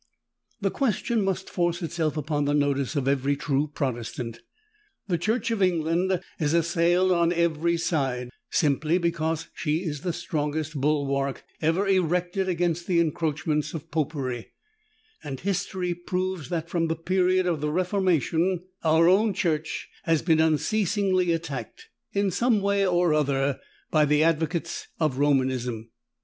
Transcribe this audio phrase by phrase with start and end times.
[0.61, 4.41] The question must force itself upon the notice of every true Protestant.
[5.07, 10.73] The Church of England is assailed on every side, simply because she is the strongest
[10.81, 14.53] bulwark ever erected against the encroachments of Popery:
[15.23, 20.39] and history proves that, from the period of the Reformation, our own Church has been
[20.39, 23.59] unceasingly attacked, in some way or other,
[23.91, 25.91] by the advocates of Romanism.